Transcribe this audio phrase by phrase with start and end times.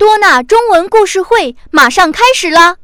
[0.00, 2.78] 多纳中文故事会马上开始啦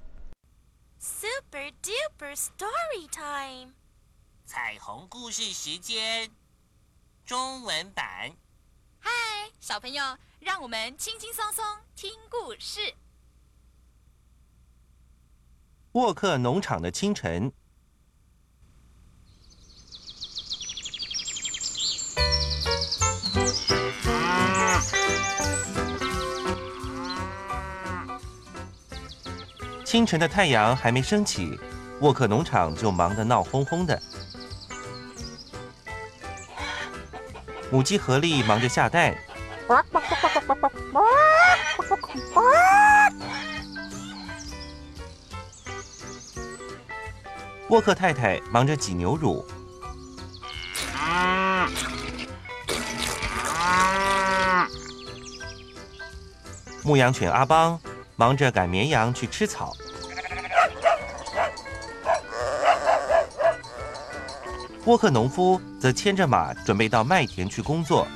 [0.98, 3.72] ！Super duper story time！
[4.44, 6.30] 彩虹故事时间，
[7.24, 8.36] 中文版。
[8.98, 9.10] 嗨，
[9.60, 12.92] 小朋友，让我们轻轻松松听故事。
[15.92, 17.50] 沃克农场的清晨。
[29.86, 31.56] 清晨的太阳还没升起，
[32.00, 34.02] 沃克农场就忙得闹哄哄的。
[37.70, 39.16] 母鸡合力忙着下蛋，
[47.68, 49.46] 沃克太太忙着挤牛乳，
[56.82, 57.80] 牧羊犬阿邦。
[58.18, 59.74] 忙着赶绵羊去吃草，
[64.86, 68.08] 沃克农夫则牵着马准备到麦田去工作。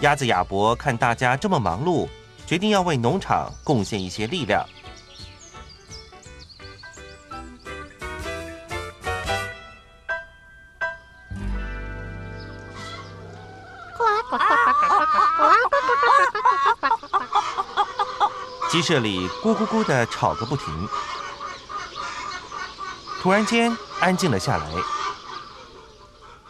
[0.00, 2.08] 鸭子亚伯看大家这么忙碌，
[2.46, 4.64] 决定要为农场贡献一些力量。
[18.70, 20.88] 鸡舍里咕咕咕的吵个不停，
[23.22, 24.66] 突然间安静了下来。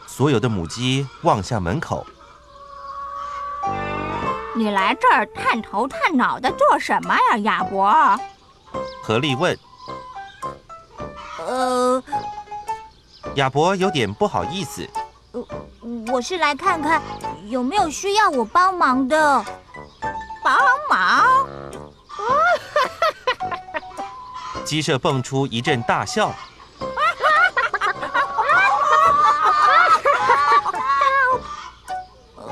[0.04, 2.04] 所有的母鸡望向门口。
[4.56, 8.18] 你来这儿探头探脑的做什么呀，亚伯？
[9.00, 9.56] 何丽问。
[11.46, 12.02] 呃，
[13.36, 14.84] 亚伯有点不好意思。
[15.30, 15.46] 呃，
[16.12, 17.00] 我是来看看
[17.46, 19.44] 有没有需要我帮忙的。
[20.42, 20.56] 帮
[20.88, 21.27] 忙？
[24.68, 26.30] 鸡舍蹦出一阵大笑。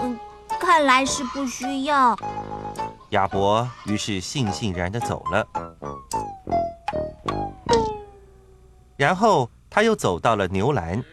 [0.00, 0.18] 嗯，
[0.58, 2.16] 看来是不需要。
[3.10, 5.46] 亚伯于是悻悻然的走了。
[8.96, 11.04] 然后他又走到了牛栏。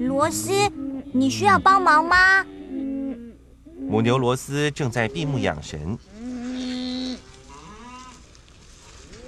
[0.00, 0.50] 罗斯，
[1.14, 2.44] 你需要帮忙吗？
[3.88, 5.96] 母牛罗斯正在闭目养神。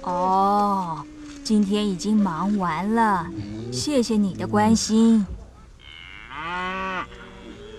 [0.03, 1.03] 哦，
[1.43, 3.27] 今天已经忙完了，
[3.71, 5.25] 谢谢你的关心。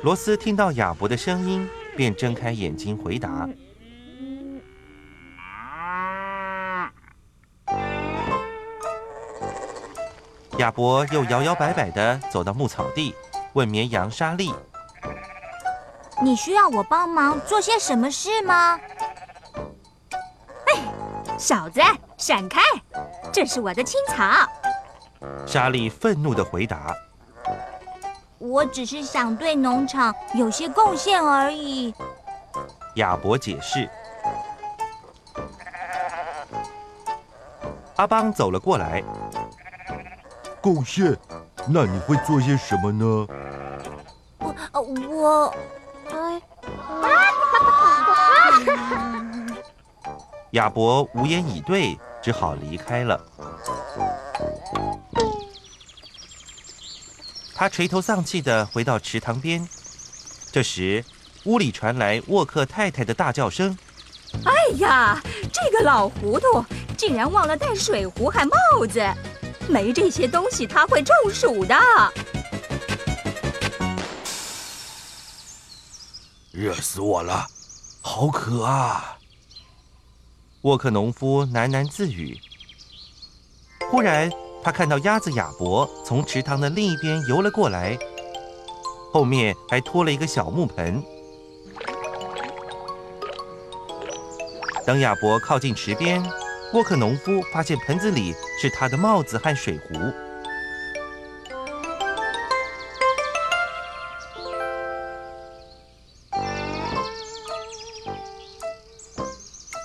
[0.03, 3.49] 罗斯听到亚伯的声音，便睁开眼睛回答。
[10.59, 13.15] 亚伯又摇摇摆摆的走到牧草地，
[13.55, 14.53] 问绵羊莎莉
[16.23, 18.79] ：“你需要我帮忙做些什么事吗？”
[21.41, 21.81] 哎，小子，
[22.19, 22.61] 闪开！
[23.33, 24.23] 这是我的青草。
[25.47, 26.95] 莎莉愤怒的回答
[28.37, 31.95] ：“我只是想对农场有些贡献而已。”
[32.97, 33.89] 亚伯解释。
[37.97, 39.03] 阿邦走了过来。
[40.61, 41.17] 贡献？
[41.67, 43.27] 那你会做些什么呢？
[44.73, 45.55] 我我
[50.53, 53.21] 亚伯无言以对，只好离开了。
[57.55, 59.69] 他垂头丧气的回到池塘边，
[60.51, 61.05] 这时
[61.45, 63.77] 屋里传来沃克太太的大叫声
[64.45, 65.23] ：“哎呀，
[65.53, 66.65] 这个老糊涂
[66.97, 69.01] 竟然忘了带水壶和帽子！”
[69.69, 71.77] 没这些东西，他会中暑的。
[76.51, 77.47] 热死我了，
[78.03, 79.17] 好渴啊！
[80.63, 82.39] 沃克农夫喃喃自语。
[83.91, 84.31] 忽然，
[84.63, 87.99] 他看到鸭子亚伯从池塘的另一边游了过来，
[89.13, 91.03] 后面还拖了一个小木盆。
[94.87, 96.23] 当亚伯靠近池边。
[96.73, 99.95] 沃克农夫发现盆子里是他的帽子和水壶。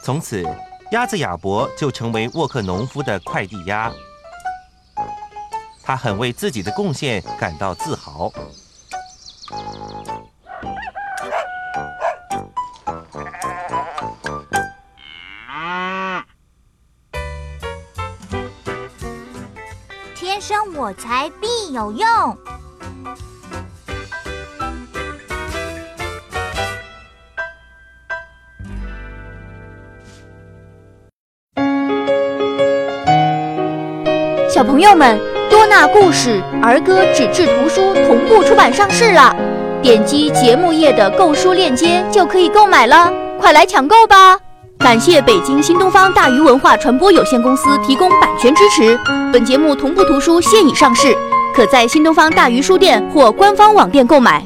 [0.06, 0.46] 从此，
[0.92, 3.92] 鸭子亚伯就成为沃克农夫的快递鸭。
[5.82, 8.32] 他很为自己的贡献感到自豪。
[20.14, 22.38] 天生我材必有用。
[34.56, 35.20] 小朋友们，
[35.50, 39.36] 多纳故事儿歌纸质图书同步出版上市了，
[39.82, 44.40] 点击节目页的购书链接就可以购买了，快来抢购吧！
[44.80, 48.98] 感谢北京新东方大鱼文化传播有限公司提供版权支持。
[49.34, 51.14] 本节目同步图书现已上市，
[51.54, 54.42] 可在新东方大鱼书店或官方网店购买。